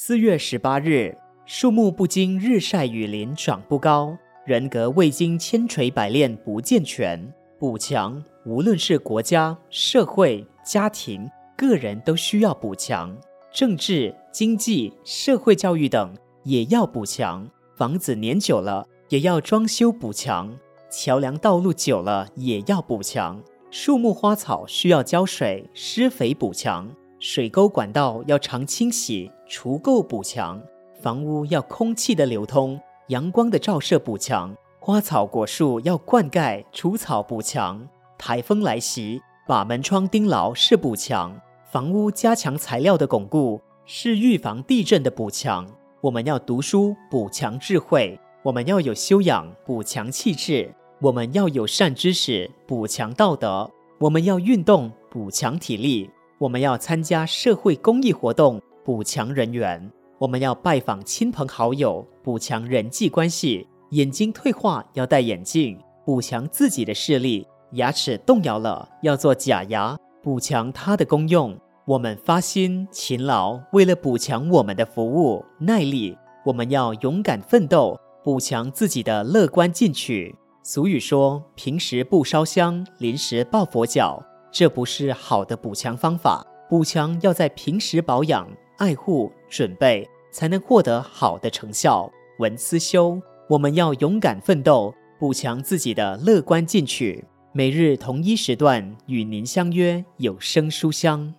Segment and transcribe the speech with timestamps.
[0.00, 7.20] 四月十八日，树木不经日晒雨淋长不高，人格未经千锤百炼不健全。
[7.58, 13.12] 补强，无论是国家、社会、家庭、个人，都需要补强。
[13.52, 17.50] 政治、经济、社会教育等也要补强。
[17.74, 20.56] 房子年久了，也要装修补强。
[20.88, 23.42] 桥梁道路久了，也要补强。
[23.72, 26.88] 树木花草需要浇水、施肥补强。
[27.20, 30.62] 水沟管道要常清洗、除垢补强，
[31.02, 37.84] 房屋要空气的流通、阳光的照射补强，花草果树要灌溉、除草补强。
[38.16, 41.36] 台风来袭，把门窗钉牢是补强，
[41.72, 45.66] 房屋加强材料的巩固是预防地震的补强。
[46.00, 56.08] 我们要读书补强智慧，我们要有修养补强气质，我们要有善知识补强道德，我们要运动补强体力。
[56.38, 63.66] 我们要参加社会公益活动，补强人缘；我们要拜访亲朋好友，补强人际关系。
[63.90, 71.58] 眼睛退化要戴眼镜，补强自己的视力；牙齿动摇了要做假牙，补强它的功用。
[71.84, 76.16] 我们发心勤劳，为了补强我们的服务耐力。
[76.44, 80.36] 我们要勇敢奋斗，补强自己的乐观进取。
[80.62, 86.44] 俗语说：“平时不烧香，临时抱佛脚。”这不是好的补强方法。
[86.68, 92.10] 补强要在平时保养、爱护、准备，才能获得好的成效。
[92.38, 97.24] 文思修，我们要勇敢奋斗，补强自己的乐观进取。
[97.52, 101.34] 每日同一时段与您相约有声书香。